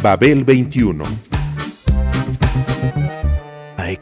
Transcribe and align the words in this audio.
Babel 0.00 0.44
21 0.44 1.02
I 1.02 1.27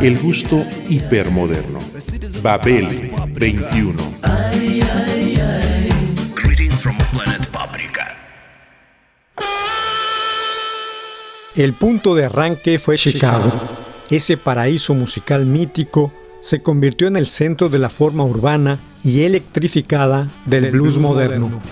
El 0.00 0.18
gusto 0.18 0.64
hipermoderno. 0.88 1.78
Babel 2.42 3.10
21. 3.32 3.94
Greetings 6.34 6.74
from 6.74 6.96
Planet 7.12 7.46
Paprika. 7.48 8.16
El 11.54 11.74
punto 11.74 12.14
de 12.14 12.24
arranque 12.24 12.78
fue 12.78 12.96
Chicago. 12.96 13.52
Ese 14.10 14.36
paraíso 14.36 14.94
musical 14.94 15.46
mítico 15.46 16.12
se 16.40 16.62
convirtió 16.62 17.08
en 17.08 17.16
el 17.16 17.26
centro 17.26 17.68
de 17.68 17.78
la 17.78 17.88
forma 17.88 18.24
urbana 18.24 18.78
y 19.02 19.22
electrificada 19.22 20.28
del 20.44 20.72
blues 20.72 20.98
moderno. 20.98 21.62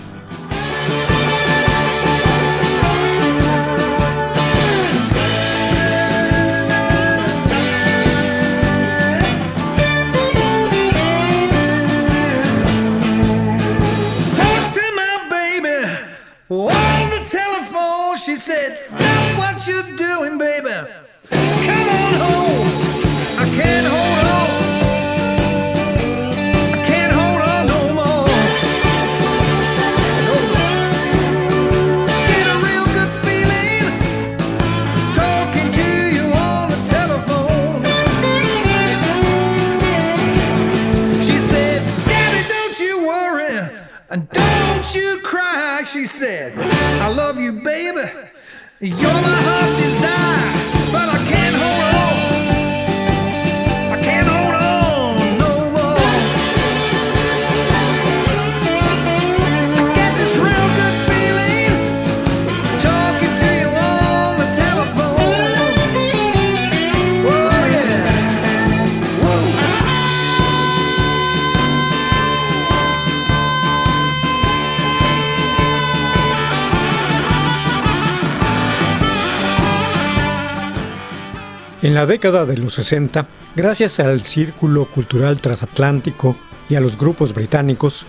En 81.93 81.99
la 81.99 82.07
década 82.07 82.47
de 82.47 82.57
los 82.57 82.73
60, 82.73 83.27
gracias 83.55 83.99
al 83.99 84.23
círculo 84.23 84.85
cultural 84.85 85.39
transatlántico 85.39 86.35
y 86.67 86.73
a 86.73 86.81
los 86.81 86.97
grupos 86.97 87.35
británicos, 87.35 88.07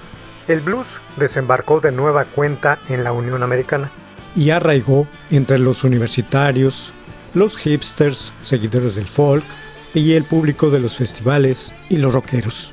el 0.48 0.60
blues 0.60 1.02
desembarcó 1.18 1.80
de 1.80 1.92
nueva 1.92 2.24
cuenta 2.24 2.78
en 2.88 3.04
la 3.04 3.12
Unión 3.12 3.42
Americana 3.42 3.92
y 4.34 4.48
arraigó 4.48 5.06
entre 5.30 5.58
los 5.58 5.84
universitarios, 5.84 6.94
los 7.34 7.58
hipsters, 7.58 8.32
seguidores 8.40 8.94
del 8.94 9.06
folk 9.06 9.44
y 9.92 10.14
el 10.14 10.24
público 10.24 10.70
de 10.70 10.80
los 10.80 10.96
festivales 10.96 11.74
y 11.90 11.98
los 11.98 12.14
rockeros. 12.14 12.72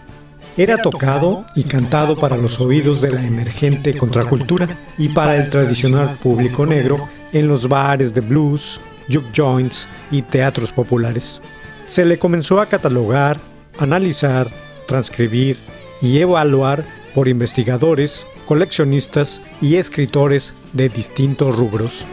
Era 0.56 0.78
tocado 0.78 1.46
y 1.58 1.66
cantado 1.66 2.16
para 2.16 2.38
los 2.38 2.62
oídos 2.62 3.02
de 3.02 3.12
la 3.12 3.26
emergente 3.26 3.98
contracultura 3.98 4.78
y 4.98 5.10
para 5.10 5.36
el 5.36 5.50
tradicional 5.50 6.18
público 6.24 6.66
negro 6.66 7.10
en 7.34 7.50
los 7.50 7.68
bares 7.68 8.14
de 8.14 8.22
blues, 8.22 8.80
juke 9.12 9.32
joints 9.34 9.88
y 10.10 10.22
teatros 10.22 10.72
populares. 10.72 11.42
Se 11.88 12.06
le 12.06 12.18
comenzó 12.18 12.62
a 12.62 12.68
catalogar, 12.68 13.40
analizar, 13.80 14.50
transcribir 14.88 15.58
y 16.02 16.20
evaluar 16.20 16.86
por 17.14 17.28
investigadores, 17.28 18.26
coleccionistas 18.46 19.42
y 19.62 19.76
escritores 19.76 20.54
de 20.74 20.90
distintos 20.90 21.58
rubros. 21.58 22.06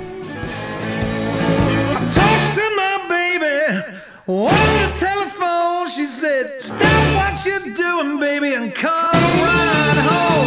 She 5.99 6.05
said, 6.05 6.61
Stop 6.61 7.17
what 7.17 7.45
you're 7.45 7.75
doing, 7.75 8.21
baby, 8.21 8.55
and 8.55 8.73
come 8.73 8.93
right 9.43 9.97
home. 9.97 10.38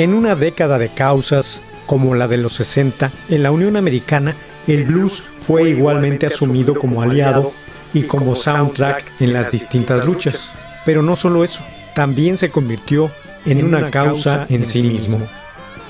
En 0.00 0.14
una 0.14 0.34
década 0.34 0.78
de 0.78 0.88
causas 0.88 1.60
como 1.84 2.14
la 2.14 2.26
de 2.26 2.38
los 2.38 2.54
60, 2.54 3.12
en 3.28 3.42
la 3.42 3.50
Unión 3.50 3.76
Americana 3.76 4.34
el 4.66 4.84
blues 4.84 5.22
fue 5.36 5.68
igualmente 5.68 6.24
asumido 6.24 6.74
como 6.74 7.02
aliado 7.02 7.52
y 7.92 8.04
como 8.04 8.34
soundtrack 8.34 9.04
en 9.20 9.34
las 9.34 9.50
distintas 9.50 10.02
luchas. 10.06 10.52
Pero 10.86 11.02
no 11.02 11.16
solo 11.16 11.44
eso, 11.44 11.62
también 11.94 12.38
se 12.38 12.48
convirtió 12.48 13.10
en 13.44 13.62
una 13.62 13.90
causa 13.90 14.46
en 14.48 14.64
sí 14.64 14.84
mismo. 14.84 15.18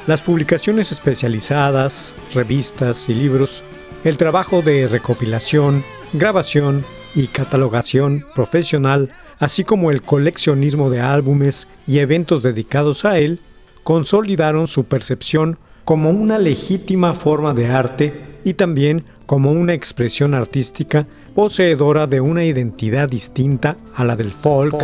Las 0.09 0.23
publicaciones 0.23 0.91
especializadas, 0.91 2.17
revistas 2.35 3.09
y 3.09 3.15
libros, 3.15 3.63
el 4.03 4.17
trabajo 4.17 4.61
de 4.61 4.89
recopilación, 4.89 5.85
grabación 6.15 6.85
y 7.15 7.29
catalogación 7.29 8.27
profesional, 8.35 9.15
así 9.39 9.63
como 9.63 9.93
el 9.93 10.03
coleccionismo 10.03 10.91
de 10.91 10.99
álbumes 10.99 11.69
y 11.87 12.01
eventos 12.01 12.43
dedicados 12.43 13.05
a 13.05 13.17
él, 13.21 13.39
consolidaron 13.83 14.67
su 14.67 14.85
percepción 14.85 15.59
como 15.85 16.11
una 16.11 16.39
legítima 16.39 17.15
forma 17.15 17.55
de 17.55 17.67
arte 17.67 18.39
y 18.45 18.55
también 18.55 19.05
como 19.27 19.53
una 19.53 19.75
expresión 19.75 20.35
artística 20.35 21.07
poseedora 21.35 22.07
de 22.07 22.21
una 22.21 22.45
identidad 22.45 23.09
distinta 23.09 23.77
a 23.95 24.05
la 24.05 24.17
del 24.17 24.33
folk, 24.33 24.77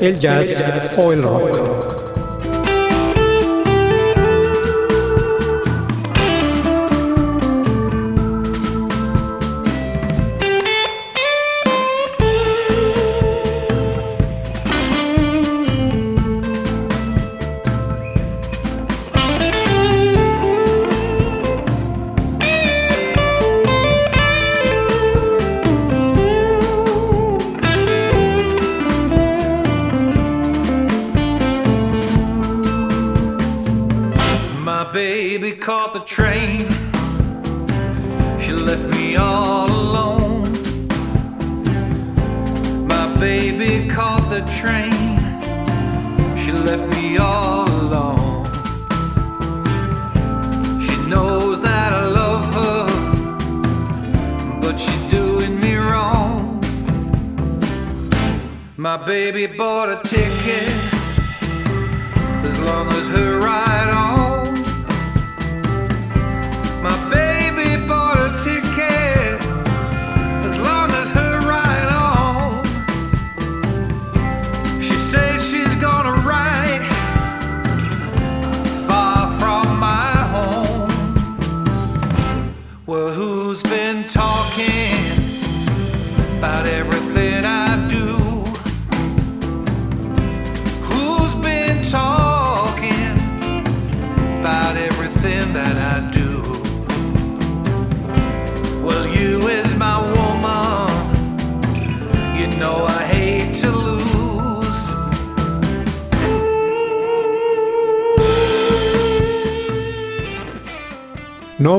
el 0.00 0.18
jazz 0.18 0.94
o 0.98 1.12
el 1.12 1.22
rock. 1.22 2.05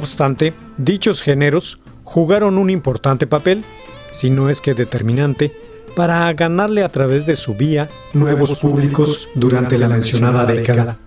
Obstante, 0.07 0.53
dichos 0.77 1.21
géneros 1.21 1.81
jugaron 2.05 2.57
un 2.57 2.69
importante 2.69 3.27
papel, 3.27 3.65
si 4.09 4.29
no 4.29 4.49
es 4.49 4.61
que 4.61 4.73
determinante, 4.73 5.53
para 5.97 6.31
ganarle 6.31 6.83
a 6.83 6.89
través 6.89 7.25
de 7.25 7.35
su 7.35 7.55
vía 7.55 7.89
nuevos 8.13 8.57
públicos 8.59 9.27
durante 9.35 9.77
la 9.77 9.89
mencionada 9.89 10.45
década. 10.45 10.97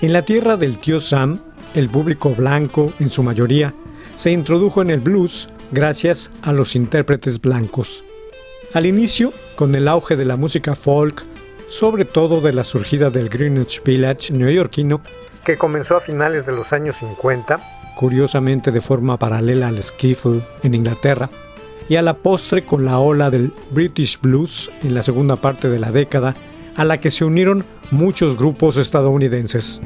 En 0.00 0.12
la 0.12 0.22
tierra 0.22 0.56
del 0.56 0.78
tío 0.78 1.00
Sam, 1.00 1.40
el 1.74 1.88
público 1.88 2.32
blanco, 2.32 2.92
en 3.00 3.10
su 3.10 3.24
mayoría, 3.24 3.74
se 4.14 4.30
introdujo 4.30 4.82
en 4.82 4.90
el 4.90 5.00
blues 5.00 5.48
gracias 5.72 6.30
a 6.42 6.52
los 6.52 6.76
intérpretes 6.76 7.40
blancos. 7.40 8.04
Al 8.72 8.86
inicio, 8.86 9.32
con 9.56 9.74
el 9.74 9.88
auge 9.88 10.14
de 10.14 10.26
la 10.26 10.36
música 10.36 10.76
folk, 10.76 11.24
sobre 11.66 12.04
todo 12.04 12.40
de 12.40 12.52
la 12.52 12.62
surgida 12.62 13.10
del 13.10 13.28
Greenwich 13.28 13.82
Village 13.82 14.32
neoyorquino, 14.32 15.00
que 15.44 15.58
comenzó 15.58 15.96
a 15.96 16.00
finales 16.00 16.46
de 16.46 16.52
los 16.52 16.72
años 16.72 16.96
50, 16.96 17.83
curiosamente 17.96 18.70
de 18.70 18.80
forma 18.80 19.18
paralela 19.18 19.68
al 19.68 19.82
skiffle 19.82 20.42
en 20.62 20.74
Inglaterra, 20.74 21.30
y 21.88 21.96
a 21.96 22.02
la 22.02 22.14
postre 22.14 22.64
con 22.64 22.84
la 22.84 22.98
ola 22.98 23.30
del 23.30 23.52
British 23.70 24.20
Blues 24.20 24.70
en 24.82 24.94
la 24.94 25.02
segunda 25.02 25.36
parte 25.36 25.68
de 25.68 25.78
la 25.78 25.92
década, 25.92 26.34
a 26.76 26.84
la 26.84 26.98
que 26.98 27.10
se 27.10 27.24
unieron 27.24 27.64
muchos 27.90 28.36
grupos 28.36 28.76
estadounidenses. 28.76 29.80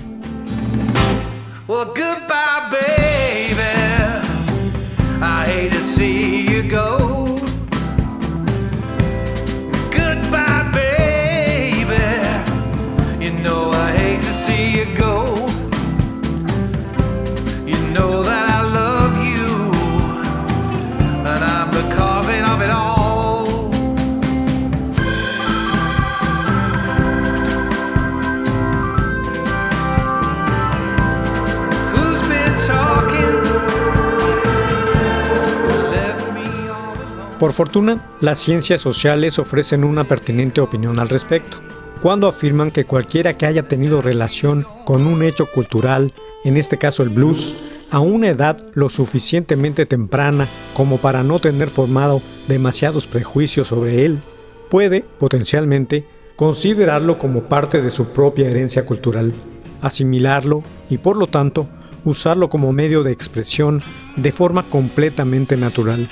Por 37.38 37.52
fortuna, 37.52 38.05
las 38.20 38.40
ciencias 38.40 38.81
sociales 38.81 39.38
ofrecen 39.38 39.85
una 39.85 40.08
pertinente 40.08 40.61
opinión 40.61 40.99
al 40.99 41.08
respecto, 41.08 41.58
cuando 42.02 42.26
afirman 42.26 42.73
que 42.73 42.85
cualquiera 42.85 43.38
que 43.38 43.46
haya 43.46 43.69
tenido 43.69 44.02
relación 44.02 44.67
con 44.85 45.06
un 45.06 45.23
hecho 45.23 45.46
cultural, 45.46 46.12
en 46.43 46.56
este 46.56 46.79
caso 46.79 47.05
el 47.05 47.11
blues, 47.11 47.55
a 47.93 48.00
una 48.00 48.29
edad 48.29 48.58
lo 48.75 48.88
suficientemente 48.88 49.87
temprana 49.87 50.49
como 50.75 50.99
para 50.99 51.23
no 51.23 51.38
tener 51.38 51.70
formado 51.70 52.23
demasiados 52.49 53.06
prejuicios 53.06 53.69
sobre 53.69 54.05
él, 54.05 54.20
puede, 54.69 55.02
potencialmente, 55.02 56.06
considerarlo 56.35 57.19
como 57.19 57.44
parte 57.44 57.81
de 57.82 57.93
su 57.93 58.08
propia 58.08 58.50
herencia 58.50 58.85
cultural, 58.85 59.32
asimilarlo 59.81 60.64
y 60.90 60.99
por 60.99 61.17
lo 61.17 61.29
tanto 61.29 61.69
usarlo 62.05 62.49
como 62.49 62.73
medio 62.73 63.05
de 63.05 63.12
expresión 63.12 63.81
de 64.17 64.32
forma 64.32 64.64
completamente 64.64 65.56
natural. 65.56 66.11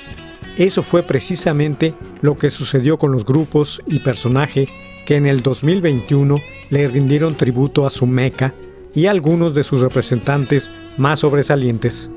Eso 0.57 0.81
fue 0.81 1.03
precisamente 1.03 1.93
lo 2.21 2.35
que 2.35 2.49
sucedió 2.49 2.97
con 2.97 3.11
los 3.11 3.25
grupos 3.25 3.81
y 3.85 3.99
personaje 3.99 4.67
que 5.05 5.15
en 5.15 5.27
el 5.27 5.41
2021 5.41 6.39
le 6.69 6.87
rindieron 6.87 7.35
tributo 7.35 7.85
a 7.85 7.91
su 7.91 8.07
meca 8.07 8.55
y 8.95 9.05
algunos 9.05 9.53
de 9.53 9.63
sus 9.63 9.81
representantes 9.81 10.71
más 10.97 11.19
sobresalientes. 11.19 12.09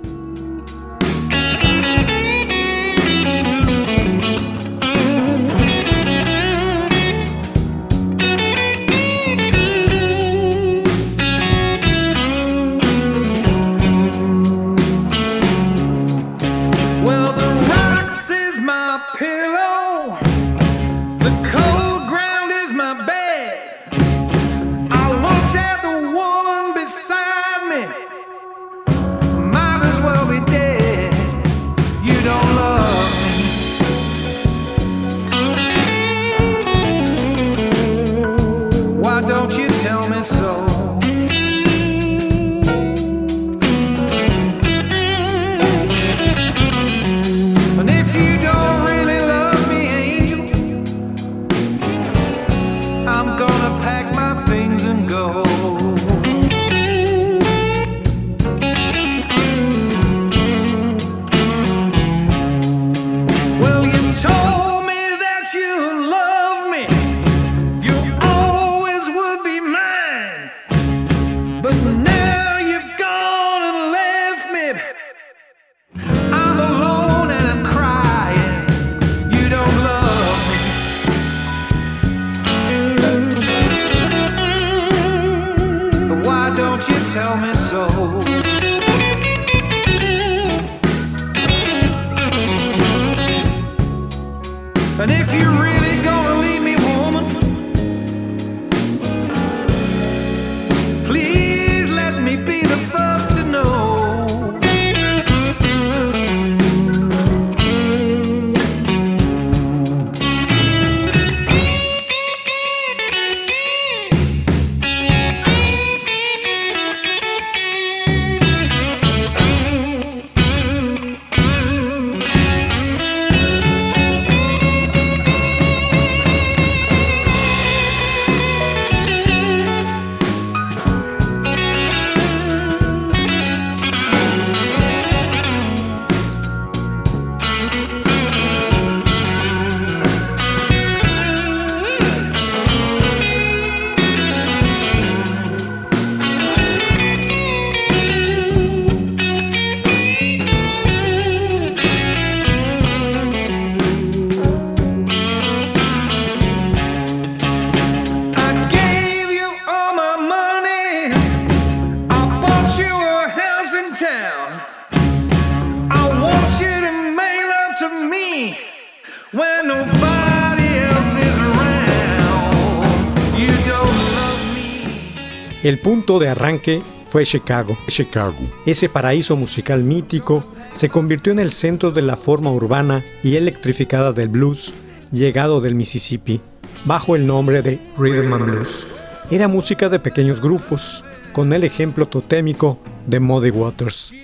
El 175.63 175.79
punto 175.79 176.19
de 176.19 176.29
arranque 176.29 176.83
fue 177.07 177.27
Chicago. 177.27 177.77
Chicago. 177.87 178.39
Ese 178.65 178.89
paraíso 178.89 179.37
musical 179.37 179.83
mítico 179.83 180.43
se 180.73 180.89
convirtió 180.89 181.33
en 181.33 181.39
el 181.39 181.53
centro 181.53 181.91
de 181.91 182.01
la 182.01 182.17
forma 182.17 182.51
urbana 182.51 183.05
y 183.23 183.37
electrificada 183.37 184.13
del 184.13 184.29
blues 184.29 184.73
llegado 185.13 185.61
del 185.61 185.75
Mississippi, 185.75 186.41
bajo 186.87 187.15
el 187.15 187.27
nombre 187.27 187.61
de 187.61 187.79
Rhythm 187.99 188.33
and 188.33 188.45
Blues. 188.47 188.87
Era 189.31 189.49
música 189.49 189.91
de 189.91 189.99
pequeños 189.99 190.41
grupos, 190.41 191.05
con 191.33 191.53
el 191.53 191.65
ejemplo 191.65 192.09
totémico 192.09 192.79
de 193.07 193.21
Muddy 193.21 193.51
Waters. 193.51 194.15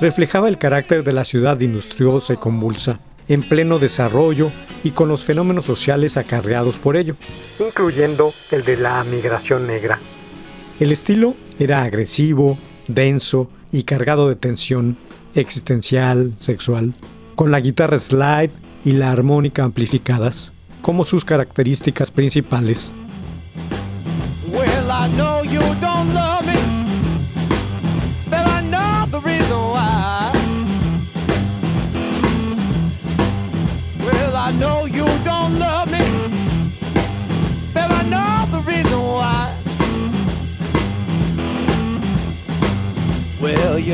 Reflejaba 0.00 0.48
el 0.48 0.58
carácter 0.58 1.02
de 1.02 1.12
la 1.12 1.24
ciudad 1.24 1.58
industriosa 1.60 2.34
y 2.34 2.36
convulsa, 2.36 3.00
en 3.26 3.42
pleno 3.42 3.78
desarrollo 3.78 4.52
y 4.82 4.90
con 4.90 5.08
los 5.08 5.24
fenómenos 5.24 5.64
sociales 5.64 6.18
acarreados 6.18 6.76
por 6.76 6.96
ello, 6.96 7.16
incluyendo 7.58 8.34
el 8.50 8.64
de 8.64 8.76
la 8.76 9.02
migración 9.04 9.66
negra. 9.66 9.98
El 10.80 10.90
estilo 10.90 11.34
era 11.58 11.82
agresivo, 11.82 12.58
denso 12.88 13.48
y 13.70 13.84
cargado 13.84 14.28
de 14.28 14.34
tensión 14.34 14.96
existencial, 15.34 16.34
sexual, 16.36 16.94
con 17.36 17.50
la 17.52 17.60
guitarra 17.60 17.98
slide 17.98 18.50
y 18.84 18.92
la 18.92 19.12
armónica 19.12 19.62
amplificadas 19.64 20.52
como 20.82 21.04
sus 21.04 21.24
características 21.24 22.10
principales. 22.10 22.92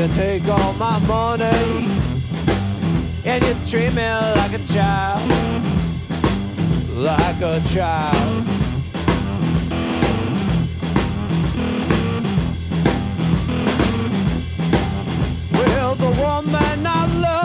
You 0.01 0.07
take 0.07 0.47
all 0.47 0.73
my 0.73 0.97
money 1.05 1.45
and 3.23 3.43
you 3.43 3.53
treat 3.67 3.93
me 3.93 4.09
like 4.35 4.53
a 4.53 4.63
child, 4.65 5.21
like 6.95 7.39
a 7.41 7.61
child. 7.67 8.47
Well, 15.53 15.95
the 15.95 16.09
woman 16.19 16.87
I 16.87 17.05
love, 17.21 17.40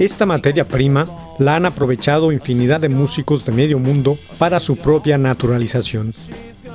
Esta 0.00 0.26
materia 0.26 0.66
prima 0.66 1.06
la 1.38 1.54
han 1.54 1.66
aprovechado 1.66 2.32
infinidad 2.32 2.80
de 2.80 2.88
músicos 2.88 3.44
de 3.44 3.52
medio 3.52 3.78
mundo 3.78 4.18
para 4.38 4.58
su 4.58 4.76
propia 4.76 5.16
naturalización, 5.16 6.12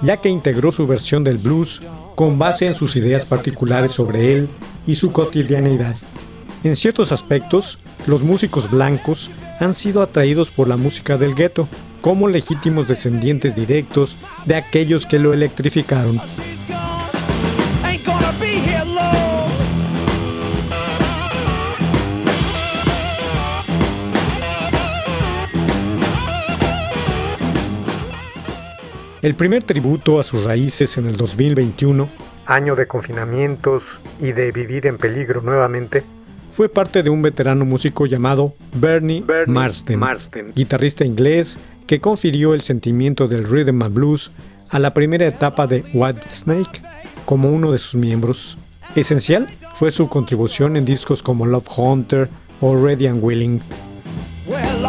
ya 0.01 0.21
que 0.21 0.29
integró 0.29 0.71
su 0.71 0.87
versión 0.87 1.25
del 1.25 1.39
blues 1.39 1.81
con 2.15 2.39
base 2.39 2.67
en 2.67 2.75
sus 2.75 2.95
ideas 2.95 3.25
particulares 3.25 3.91
sobre 3.91 4.33
él 4.33 4.49
y 4.85 4.95
su 4.95 5.11
cotidianidad. 5.11 5.97
En 6.63 6.75
ciertos 6.75 7.11
aspectos, 7.11 7.79
los 8.07 8.23
músicos 8.23 8.69
blancos 8.69 9.29
han 9.59 9.73
sido 9.73 10.01
atraídos 10.01 10.49
por 10.49 10.67
la 10.67 10.77
música 10.77 11.17
del 11.17 11.35
gueto 11.35 11.67
como 12.01 12.27
legítimos 12.27 12.87
descendientes 12.87 13.55
directos 13.55 14.17
de 14.45 14.55
aquellos 14.55 15.05
que 15.05 15.19
lo 15.19 15.33
electrificaron. 15.33 16.19
El 29.21 29.35
primer 29.35 29.63
tributo 29.63 30.19
a 30.19 30.23
sus 30.23 30.45
raíces 30.45 30.97
en 30.97 31.05
el 31.07 31.17
2021, 31.17 32.07
año 32.45 32.75
de 32.75 32.87
confinamientos 32.87 33.99
y 34.21 34.31
de 34.31 34.51
vivir 34.51 34.87
en 34.87 34.97
peligro 34.97 35.41
nuevamente, 35.41 36.03
fue 36.57 36.69
parte 36.69 37.03
de 37.03 37.11
un 37.11 37.21
veterano 37.21 37.65
músico 37.65 38.07
llamado 38.07 38.55
Bernie, 38.73 39.23
Marsden, 39.45 40.01
guitarrista 40.55 41.05
inglés 41.05 41.59
que 41.85 42.01
confirió 42.01 42.55
el 42.55 42.61
sentimiento 42.61 43.27
del 43.27 43.47
rhythm 43.47 43.83
and 43.83 43.93
blues 43.93 44.31
a 44.69 44.79
la 44.79 44.91
primera 44.91 45.27
etapa 45.27 45.67
de 45.67 45.83
White 45.93 46.27
Snake 46.27 46.81
como 47.25 47.51
uno 47.51 47.71
de 47.71 47.77
sus 47.77 47.93
miembros. 47.93 48.57
Esencial 48.95 49.47
fue 49.75 49.91
su 49.91 50.09
contribución 50.09 50.77
en 50.77 50.85
discos 50.85 51.21
como 51.21 51.45
Love 51.45 51.67
Hunter 51.77 52.27
o 52.59 52.75
Ready 52.75 53.05
and 53.05 53.23
Willing. 53.23 53.61
Well, 54.47 54.83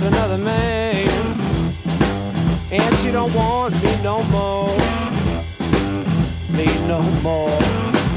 she's 0.00 0.08
another 0.08 0.38
man, 0.38 1.06
and 2.70 2.98
she 2.98 3.10
don't 3.10 3.32
want 3.34 3.74
me 3.82 4.02
no 4.02 4.22
more. 4.24 4.76
Me 6.56 6.66
no 6.86 7.02
more. 7.22 7.58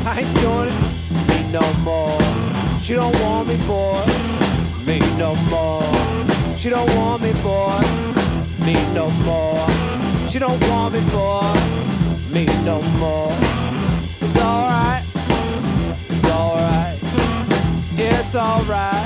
I 0.05 0.21
ain't 0.21 0.39
doing 0.39 0.69
it. 0.69 1.29
Me 1.29 1.51
no 1.51 1.73
more. 1.83 2.19
She 2.79 2.93
don't 2.93 3.13
want 3.21 3.47
me, 3.47 3.57
boy. 3.67 4.05
Me 4.85 4.99
no 5.17 5.35
more. 5.49 5.83
She 6.57 6.69
don't 6.69 6.89
want 6.95 7.23
me, 7.23 7.33
boy. 7.43 7.79
Me 8.65 8.75
no 8.93 9.09
more. 9.25 9.67
She 10.29 10.39
don't 10.39 10.61
want 10.69 10.93
me, 10.93 11.01
boy. 11.11 11.53
Me 12.31 12.45
no 12.63 12.81
more. 12.99 13.31
It's 14.21 14.37
alright. 14.37 15.03
It's 16.09 16.25
alright. 16.25 16.99
It's 17.97 18.35
alright. 18.35 19.04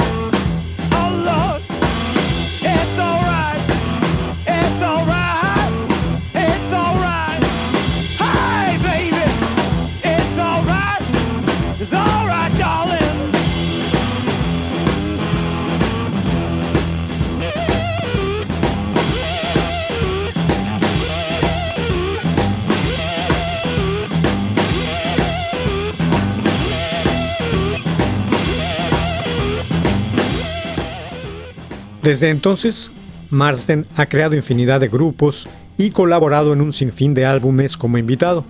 Desde 32.09 32.31
entonces, 32.31 32.91
Marsden 33.29 33.85
ha 33.95 34.07
creado 34.07 34.35
infinidad 34.35 34.79
de 34.79 34.87
grupos 34.87 35.47
y 35.77 35.91
colaborado 35.91 36.53
en 36.53 36.61
un 36.61 36.73
sinfín 36.73 37.13
de 37.13 37.27
álbumes 37.27 37.77
como 37.77 37.99
invitado. 37.99 38.45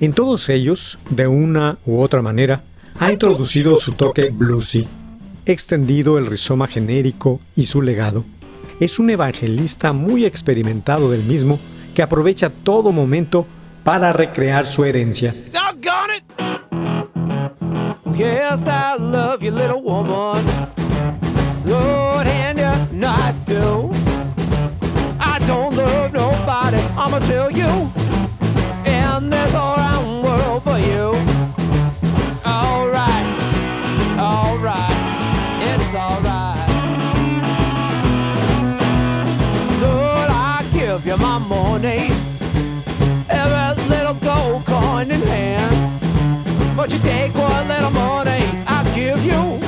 En 0.00 0.12
todos 0.12 0.50
ellos, 0.50 0.98
de 1.08 1.26
una 1.26 1.78
u 1.86 2.02
otra 2.02 2.20
manera, 2.20 2.62
ha 2.98 3.10
introducido 3.10 3.78
su 3.78 3.92
toque 3.92 4.28
bluesy, 4.28 4.86
extendido 5.46 6.18
el 6.18 6.26
rizoma 6.26 6.66
genérico 6.66 7.40
y 7.56 7.64
su 7.64 7.80
legado. 7.80 8.26
Es 8.80 8.98
un 8.98 9.08
evangelista 9.08 9.94
muy 9.94 10.26
experimentado 10.26 11.10
del 11.10 11.22
mismo 11.22 11.58
que 11.94 12.02
aprovecha 12.02 12.50
todo 12.50 12.92
momento 12.92 13.46
para 13.82 14.12
recrear 14.12 14.66
su 14.66 14.84
herencia. 14.84 15.34
Doggone 15.50 16.18
it! 16.18 16.24
Yes, 18.14 18.66
I 18.66 18.98
love 18.98 19.40
you, 19.40 19.52
little 19.52 19.80
woman. 19.80 20.44
Lord, 21.64 22.09
I'ma 26.96 27.18
tell 27.20 27.50
you. 27.50 27.90
And 28.86 29.32
this 29.32 29.54
all-round 29.54 30.22
world 30.22 30.62
for 30.62 30.78
you. 30.78 31.14
Alright, 32.44 33.26
alright, 34.18 34.96
it's 35.70 35.94
alright. 35.94 36.68
Lord, 39.80 40.30
I 40.30 40.66
give 40.72 41.06
you 41.06 41.16
my 41.16 41.38
money. 41.38 42.10
Every 43.28 43.84
little 43.88 44.14
gold 44.14 44.64
coin 44.66 45.10
in 45.10 45.20
hand. 45.22 46.00
But 46.76 46.92
you 46.92 46.98
take 47.00 47.34
one 47.34 47.68
little 47.68 47.90
money 47.90 48.46
I 48.66 48.84
give 48.94 49.22
you 49.24 49.60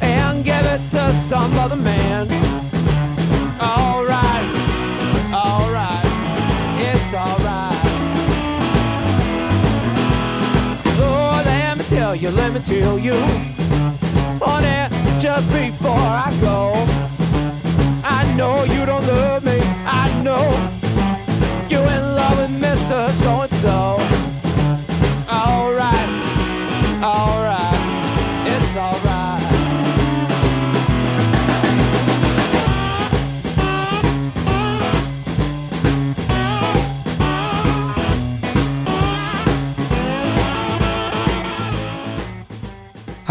and 0.00 0.44
give 0.44 0.64
it 0.64 0.80
to 0.92 1.12
some 1.12 1.52
other 1.58 1.76
man. 1.76 2.61
You, 12.22 12.30
let 12.30 12.52
me 12.52 12.60
tell 12.60 12.98
you, 13.00 13.14
honey, 14.40 15.18
just 15.18 15.48
before 15.48 15.90
I 15.90 16.30
go. 16.40 16.72
I 18.04 18.32
know 18.36 18.62
you 18.62 18.86
don't 18.86 19.04
love 19.06 19.44
me, 19.44 19.58
I 19.84 20.06
know 20.22 20.44
you're 21.68 21.80
in 21.80 22.14
love 22.14 22.38
with 22.38 22.62
Mr. 22.62 23.10
So. 23.12 23.41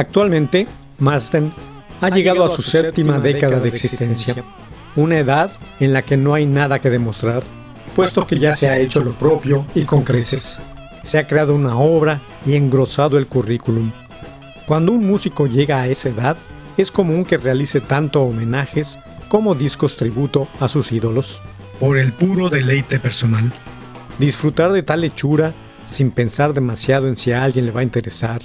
Actualmente, 0.02 0.68
Marsden 0.98 1.54
ha 2.02 2.10
llegado 2.10 2.44
a 2.44 2.50
su 2.50 2.64
séptima 2.64 3.20
década 3.20 3.60
de 3.60 3.70
existencia, 3.70 4.44
una 4.96 5.20
edad 5.20 5.52
en 5.80 5.94
la 5.94 6.02
que 6.02 6.18
no 6.18 6.34
hay 6.34 6.48
nada 6.48 6.82
que 6.82 6.90
demostrar, 6.90 7.44
puesto 7.96 8.26
que 8.26 8.40
ya 8.40 8.56
se 8.56 8.68
ha 8.68 8.80
hecho 8.80 9.04
lo 9.04 9.14
propio 9.14 9.64
y 9.76 9.84
con 9.84 10.02
creces. 10.02 10.60
Se 11.04 11.20
ha 11.20 11.28
creado 11.28 11.54
una 11.54 11.78
obra 11.78 12.20
y 12.48 12.56
engrosado 12.56 13.20
el 13.20 13.28
currículum. 13.28 13.92
Cuando 14.66 14.92
un 14.92 15.06
músico 15.06 15.46
llega 15.46 15.80
a 15.80 15.88
esa 15.88 16.10
edad, 16.10 16.38
es 16.78 16.90
común 16.90 17.24
que 17.24 17.38
realice 17.38 17.80
tanto 17.80 18.24
homenajes 18.24 18.98
como 19.30 19.54
discos 19.54 19.98
tributo 19.98 20.48
a 20.60 20.68
sus 20.68 20.92
ídolos, 20.92 21.44
por 21.80 22.00
el 22.00 22.12
puro 22.12 22.50
deleite 22.50 22.98
personal. 22.98 23.54
Disfrutar 24.18 24.72
de 24.72 24.82
tal 24.82 25.04
hechura 25.04 25.54
sin 25.86 26.10
pensar 26.10 26.54
demasiado 26.54 27.08
en 27.08 27.16
si 27.16 27.34
a 27.34 27.44
alguien 27.44 27.68
le 27.68 27.72
va 27.72 27.82
a 27.82 27.84
interesar. 27.84 28.42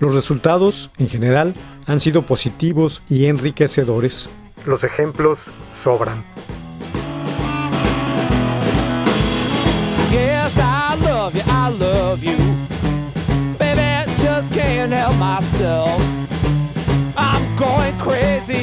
Los 0.00 0.14
resultados, 0.14 0.90
en 0.98 1.10
general, 1.10 1.52
han 1.86 2.00
sido 2.00 2.24
positivos 2.24 3.02
y 3.10 3.26
enriquecedores. 3.26 4.30
Los 4.64 4.82
ejemplos 4.82 5.50
sobran. 5.74 6.24
Yes, 10.10 10.56
I 10.56 10.96
love 11.04 11.34
you, 11.34 11.42
I 11.46 11.68
love 11.78 12.22
you. 12.22 12.36
Baby, 13.58 14.10
just 14.22 14.52
can't 14.54 14.90
help 14.90 15.16
myself. 15.18 16.02
I'm 17.14 17.44
going 17.56 17.94
crazy, 17.98 18.59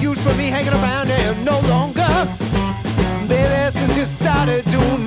use 0.00 0.20
for 0.22 0.34
me 0.34 0.46
hanging 0.46 0.72
around 0.72 1.08
here 1.08 1.34
no 1.44 1.60
longer. 1.60 2.28
Baby, 3.28 3.70
since 3.70 3.96
you 3.96 4.04
started 4.04 4.64
doing 4.70 5.06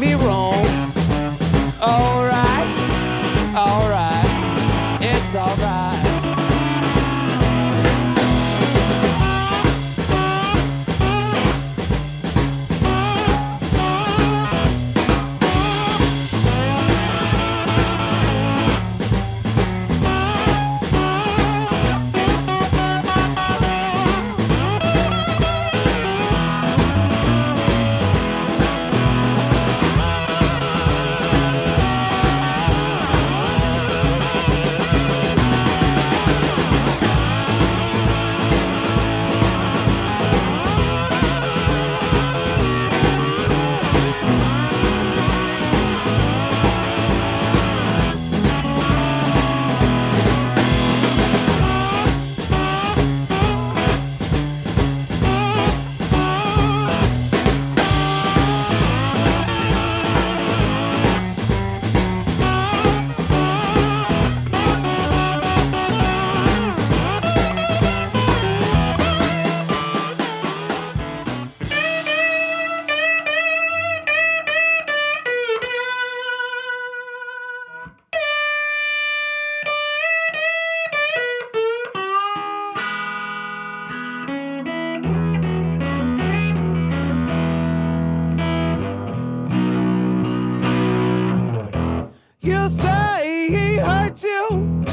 You 92.44 92.70
say 92.70 93.50
he 93.50 93.78
hurt 93.78 94.24
you, 94.24 94.84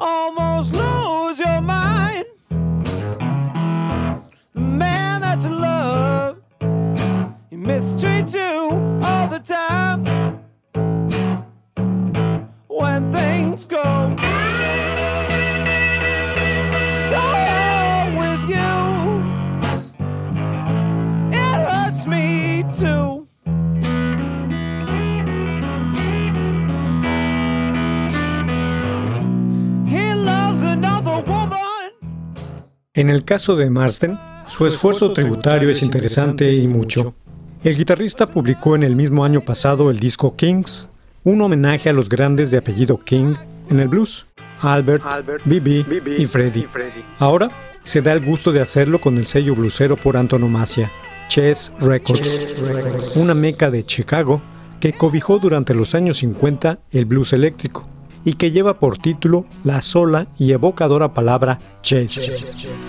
almost 0.00 0.74
lose 0.74 1.38
your 1.38 1.60
mind. 1.60 2.24
The 4.52 4.60
man 4.60 5.20
that 5.20 5.44
you 5.44 5.50
love, 5.50 6.38
he 7.50 7.56
mistreats 7.56 8.34
you 8.34 8.98
all 9.06 9.28
the 9.28 9.38
time. 9.38 9.87
En 32.98 33.10
el 33.10 33.24
caso 33.24 33.54
de 33.54 33.70
Marsden, 33.70 34.18
su 34.48 34.66
esfuerzo 34.66 35.12
tributario 35.12 35.70
es 35.70 35.84
interesante 35.84 36.52
y 36.52 36.66
mucho. 36.66 37.14
El 37.62 37.76
guitarrista 37.76 38.26
publicó 38.26 38.74
en 38.74 38.82
el 38.82 38.96
mismo 38.96 39.24
año 39.24 39.40
pasado 39.40 39.88
el 39.88 40.00
disco 40.00 40.34
Kings, 40.34 40.88
un 41.22 41.40
homenaje 41.40 41.88
a 41.88 41.92
los 41.92 42.08
grandes 42.08 42.50
de 42.50 42.58
apellido 42.58 42.98
King 42.98 43.36
en 43.70 43.78
el 43.78 43.86
blues, 43.86 44.26
Albert, 44.62 45.04
Bibi 45.44 45.86
y 46.18 46.26
Freddie. 46.26 46.66
Ahora 47.20 47.52
se 47.84 48.02
da 48.02 48.12
el 48.12 48.26
gusto 48.26 48.50
de 48.50 48.62
hacerlo 48.62 49.00
con 49.00 49.16
el 49.16 49.26
sello 49.26 49.54
bluesero 49.54 49.96
por 49.96 50.16
antonomasia, 50.16 50.90
Chess 51.28 51.70
Records, 51.78 52.56
una 53.14 53.34
meca 53.34 53.70
de 53.70 53.86
Chicago 53.86 54.42
que 54.80 54.92
cobijó 54.92 55.38
durante 55.38 55.72
los 55.72 55.94
años 55.94 56.16
50 56.16 56.80
el 56.90 57.04
blues 57.04 57.32
eléctrico 57.32 57.88
y 58.24 58.34
que 58.34 58.50
lleva 58.50 58.78
por 58.78 58.98
título 58.98 59.46
la 59.64 59.80
sola 59.80 60.26
y 60.36 60.52
evocadora 60.52 61.14
palabra 61.14 61.58
chess. 61.82 62.87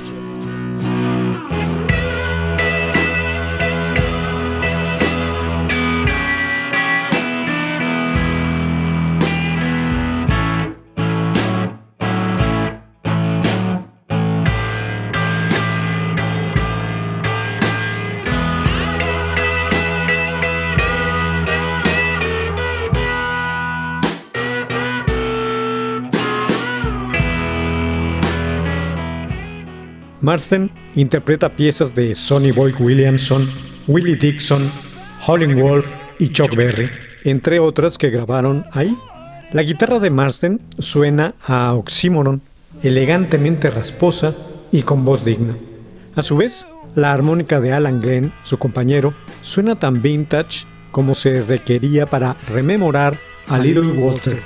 Marsden 30.29 30.69
interpreta 30.93 31.55
piezas 31.55 31.95
de 31.95 32.13
Sonny 32.13 32.51
Boy 32.51 32.71
Williamson, 32.77 33.49
Willie 33.87 34.15
Dixon, 34.15 34.69
Howlin' 35.25 35.59
Wolf 35.59 35.87
y 36.19 36.29
Chuck 36.29 36.55
Berry, 36.55 36.87
entre 37.23 37.57
otras 37.57 37.97
que 37.97 38.11
grabaron 38.11 38.63
ahí. 38.71 38.95
La 39.53 39.63
guitarra 39.63 39.97
de 39.97 40.11
Marsden 40.11 40.61
suena 40.77 41.33
a 41.41 41.73
oxímoron, 41.73 42.43
elegantemente 42.83 43.71
rasposa 43.71 44.35
y 44.71 44.83
con 44.83 45.03
voz 45.03 45.25
digna. 45.25 45.55
A 46.15 46.21
su 46.21 46.37
vez, 46.37 46.67
la 46.93 47.11
armónica 47.11 47.59
de 47.59 47.73
Alan 47.73 47.99
Glenn, 47.99 48.31
su 48.43 48.59
compañero, 48.59 49.15
suena 49.41 49.77
tan 49.77 50.03
vintage 50.03 50.67
como 50.91 51.15
se 51.15 51.41
requería 51.41 52.05
para 52.05 52.35
rememorar 52.49 53.17
a 53.47 53.57
Little 53.57 53.93
Walter. 53.93 54.43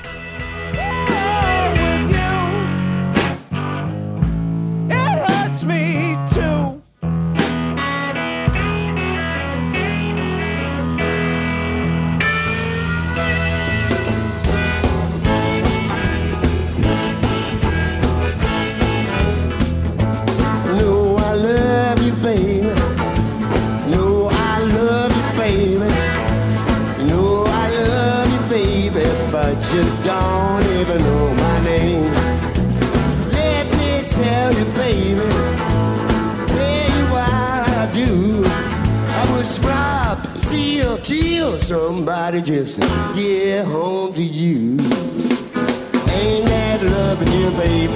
You, 47.43 47.51
baby? 47.51 47.93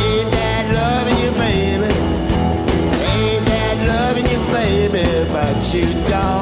Ain't 0.00 0.30
that 0.34 0.64
loving 0.74 1.18
you, 1.22 1.30
baby? 1.38 1.92
Ain't 3.14 3.46
that 3.46 3.76
loving 3.86 4.26
you, 4.26 4.40
baby? 4.52 5.30
But 5.32 5.72
you 5.72 5.86
don't 6.08 6.39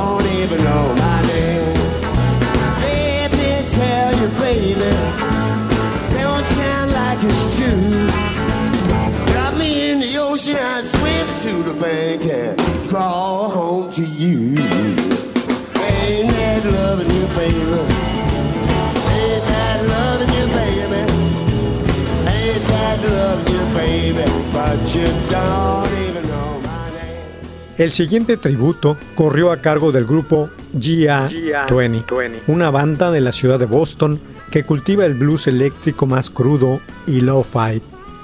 El 27.79 27.93
siguiente 27.93 28.37
tributo 28.37 28.97
corrió 29.15 29.53
a 29.53 29.61
cargo 29.61 29.93
del 29.93 30.05
grupo 30.05 30.51
GA20, 30.75 32.43
una 32.49 32.71
banda 32.71 33.13
de 33.13 33.21
la 33.21 33.31
ciudad 33.31 33.61
de 33.61 33.67
Boston 33.67 34.19
que 34.51 34.65
cultiva 34.65 35.07
el 35.07 35.15
blues 35.15 35.47
eléctrico 35.47 36.05
más 36.05 36.29
crudo 36.29 36.81
y 37.07 37.21
lo-fi, 37.21 37.81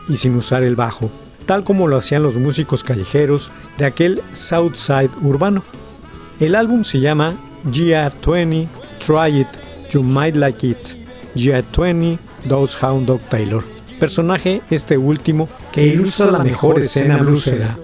y 0.08 0.16
sin 0.16 0.34
usar 0.34 0.64
el 0.64 0.74
bajo, 0.74 1.08
tal 1.46 1.62
como 1.62 1.86
lo 1.86 1.96
hacían 1.96 2.24
los 2.24 2.36
músicos 2.36 2.82
callejeros 2.82 3.52
de 3.78 3.84
aquel 3.84 4.22
Southside 4.32 5.10
urbano. 5.22 5.62
El 6.40 6.56
álbum 6.56 6.82
se 6.82 6.98
llama 6.98 7.34
GA20 7.66 8.66
Try 9.06 9.40
It, 9.42 9.48
You 9.92 10.02
Might 10.02 10.34
Like 10.34 10.66
It, 10.66 10.78
GA20 11.36 12.18
Those 12.48 12.76
Hound 12.84 13.06
Dog 13.06 13.20
Taylor. 13.28 13.62
Personaje 14.00 14.62
este 14.68 14.98
último 14.98 15.48
que 15.70 15.86
ilustra 15.86 16.32
la 16.32 16.40
mejor 16.40 16.80
escena 16.80 17.18
bluesera. 17.18 17.76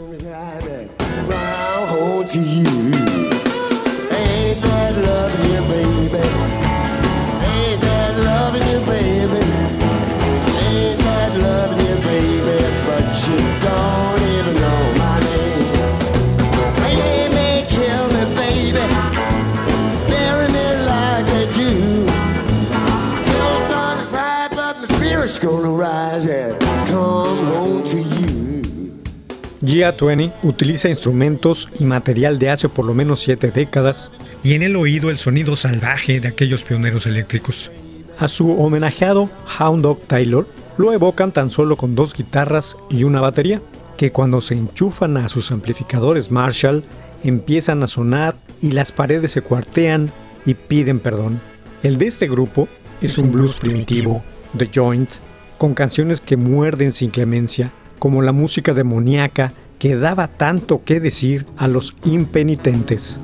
GA20 29.70 30.32
utiliza 30.42 30.88
instrumentos 30.88 31.68
y 31.78 31.84
material 31.84 32.40
de 32.40 32.50
hace 32.50 32.68
por 32.68 32.84
lo 32.84 32.92
menos 32.92 33.20
siete 33.20 33.52
décadas 33.52 34.10
y 34.42 34.54
en 34.54 34.62
el 34.64 34.74
oído 34.74 35.10
el 35.10 35.18
sonido 35.18 35.54
salvaje 35.54 36.18
de 36.18 36.26
aquellos 36.26 36.64
pioneros 36.64 37.06
eléctricos. 37.06 37.70
A 38.18 38.26
su 38.26 38.50
homenajeado 38.60 39.30
Hound 39.58 39.84
Dog 39.84 40.00
Taylor 40.08 40.48
lo 40.76 40.92
evocan 40.92 41.30
tan 41.32 41.52
solo 41.52 41.76
con 41.76 41.94
dos 41.94 42.14
guitarras 42.14 42.76
y 42.90 43.04
una 43.04 43.20
batería, 43.20 43.62
que 43.96 44.10
cuando 44.10 44.40
se 44.40 44.54
enchufan 44.54 45.16
a 45.16 45.28
sus 45.28 45.52
amplificadores 45.52 46.32
Marshall 46.32 46.84
empiezan 47.22 47.82
a 47.82 47.86
sonar 47.86 48.36
y 48.60 48.72
las 48.72 48.90
paredes 48.90 49.30
se 49.30 49.42
cuartean 49.42 50.10
y 50.44 50.54
piden 50.54 50.98
perdón. 50.98 51.40
El 51.82 51.96
de 51.96 52.08
este 52.08 52.28
grupo 52.28 52.66
es 53.00 53.18
un 53.18 53.30
blues 53.30 53.58
primitivo, 53.58 54.22
The 54.56 54.68
Joint, 54.74 55.10
con 55.58 55.74
canciones 55.74 56.20
que 56.20 56.36
muerden 56.36 56.92
sin 56.92 57.10
clemencia, 57.10 57.72
como 58.00 58.22
la 58.22 58.32
música 58.32 58.74
demoníaca 58.74 59.52
que 59.78 59.94
daba 59.94 60.26
tanto 60.26 60.82
que 60.84 60.98
decir 60.98 61.46
a 61.56 61.68
los 61.68 61.94
impenitentes. 62.04 63.20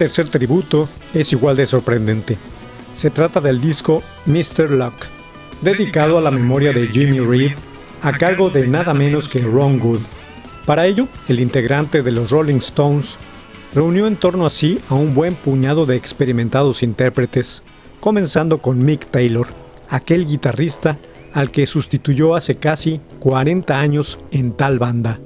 Tercer 0.00 0.30
tributo 0.30 0.88
es 1.12 1.30
igual 1.34 1.56
de 1.56 1.66
sorprendente. 1.66 2.38
Se 2.90 3.10
trata 3.10 3.38
del 3.38 3.60
disco 3.60 4.02
Mr. 4.24 4.70
Luck, 4.70 4.94
dedicado 5.60 6.16
a 6.16 6.22
la 6.22 6.30
memoria 6.30 6.72
de 6.72 6.86
Jimmy 6.86 7.20
Reed, 7.20 7.52
a 8.00 8.16
cargo 8.16 8.48
de 8.48 8.66
nada 8.66 8.94
menos 8.94 9.28
que 9.28 9.40
Ron 9.40 9.78
Good. 9.78 10.00
Para 10.64 10.86
ello, 10.86 11.06
el 11.28 11.38
integrante 11.38 12.02
de 12.02 12.12
los 12.12 12.30
Rolling 12.30 12.60
Stones 12.60 13.18
reunió 13.74 14.06
en 14.06 14.16
torno 14.16 14.46
a 14.46 14.50
sí 14.50 14.78
a 14.88 14.94
un 14.94 15.14
buen 15.14 15.34
puñado 15.34 15.84
de 15.84 15.96
experimentados 15.96 16.82
intérpretes, 16.82 17.62
comenzando 18.00 18.62
con 18.62 18.82
Mick 18.82 19.10
Taylor, 19.10 19.48
aquel 19.90 20.24
guitarrista 20.24 20.98
al 21.34 21.50
que 21.50 21.66
sustituyó 21.66 22.34
hace 22.34 22.54
casi 22.54 23.02
40 23.18 23.78
años 23.78 24.18
en 24.30 24.52
tal 24.52 24.78
banda. 24.78 25.20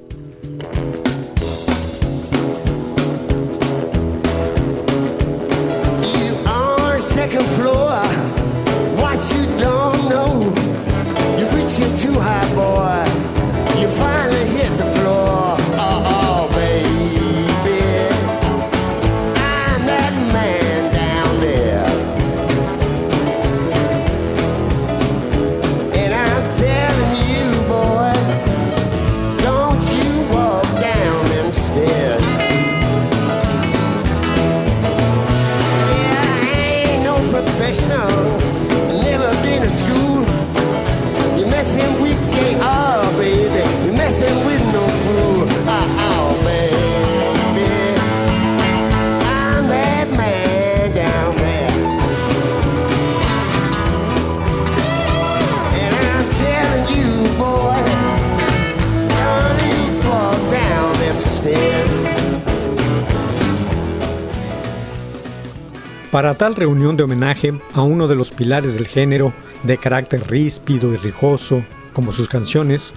Para 66.15 66.37
tal 66.37 66.55
reunión 66.55 66.97
de 66.97 67.03
homenaje 67.03 67.53
a 67.73 67.83
uno 67.83 68.07
de 68.07 68.15
los 68.15 68.31
pilares 68.31 68.75
del 68.75 68.87
género, 68.87 69.33
de 69.65 69.79
carácter 69.79 70.23
ríspido 70.31 70.95
y 70.95 70.97
rijoso, 70.97 71.65
como 71.93 72.13
sus 72.13 72.29
canciones, 72.29 72.93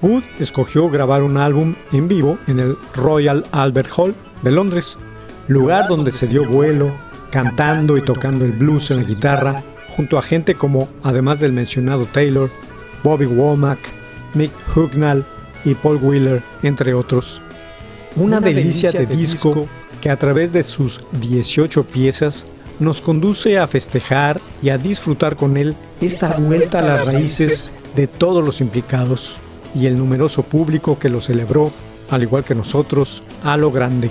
Wood 0.00 0.22
escogió 0.38 0.88
grabar 0.88 1.24
un 1.24 1.36
álbum 1.36 1.74
en 1.92 2.08
vivo 2.08 2.38
en 2.46 2.60
el 2.60 2.74
Royal 2.94 3.44
Albert 3.52 3.90
Hall 3.94 4.14
de 4.40 4.50
Londres, 4.50 4.96
lugar 5.46 5.88
donde 5.88 6.10
se 6.10 6.26
dio 6.26 6.48
vuelo, 6.48 6.90
cantando 7.30 7.98
y 7.98 8.00
tocando 8.00 8.46
el 8.46 8.52
blues 8.52 8.90
en 8.90 8.96
la 8.96 9.02
guitarra, 9.02 9.62
junto 9.94 10.16
a 10.16 10.22
gente 10.22 10.54
como, 10.54 10.88
además 11.02 11.40
del 11.40 11.52
mencionado 11.52 12.06
Taylor, 12.06 12.48
Bobby 13.02 13.26
Womack, 13.26 13.80
Mick 14.32 14.52
Hucknall 14.74 15.26
y 15.66 15.74
Paul 15.74 15.98
Wheeler, 16.02 16.42
entre 16.62 16.94
otros. 16.94 17.42
Una, 18.16 18.40
delicia, 18.40 18.90
de, 18.90 19.04
disco 19.04 19.68
que 20.00 20.08
a 20.08 20.18
través 20.18 20.54
de 20.54 20.64
sus 20.64 21.02
18 21.20 21.84
piezas 21.84 22.46
nos 22.78 23.00
conduce 23.00 23.58
a 23.58 23.66
festejar 23.66 24.40
y 24.62 24.70
a 24.70 24.78
disfrutar 24.78 25.36
con 25.36 25.56
él 25.56 25.76
esta 26.00 26.36
vuelta 26.36 26.80
a 26.80 26.82
las 26.82 27.06
raíces 27.06 27.72
de 27.94 28.06
todos 28.06 28.44
los 28.44 28.60
implicados 28.60 29.36
y 29.74 29.86
el 29.86 29.98
numeroso 29.98 30.42
público 30.42 30.98
que 30.98 31.08
lo 31.08 31.20
celebró, 31.20 31.70
al 32.10 32.22
igual 32.22 32.44
que 32.44 32.54
nosotros, 32.54 33.22
a 33.42 33.56
lo 33.56 33.70
grande. 33.70 34.10